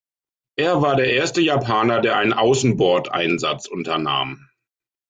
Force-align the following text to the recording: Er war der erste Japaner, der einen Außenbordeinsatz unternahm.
Er 0.57 0.81
war 0.81 0.95
der 0.95 1.13
erste 1.13 1.41
Japaner, 1.41 2.01
der 2.01 2.17
einen 2.17 2.33
Außenbordeinsatz 2.33 3.67
unternahm. 3.67 4.49